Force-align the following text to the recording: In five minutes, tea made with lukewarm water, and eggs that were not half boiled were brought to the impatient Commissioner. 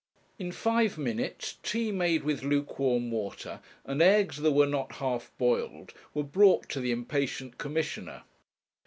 In 0.39 0.51
five 0.51 0.97
minutes, 0.97 1.57
tea 1.61 1.91
made 1.91 2.23
with 2.23 2.41
lukewarm 2.41 3.11
water, 3.11 3.59
and 3.85 4.01
eggs 4.01 4.37
that 4.37 4.51
were 4.53 4.65
not 4.65 4.93
half 4.93 5.31
boiled 5.37 5.93
were 6.15 6.23
brought 6.23 6.67
to 6.69 6.79
the 6.79 6.89
impatient 6.91 7.59
Commissioner. 7.59 8.23